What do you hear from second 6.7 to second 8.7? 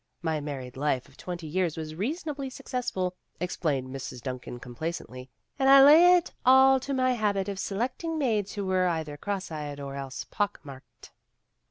to my habit of selecting maids who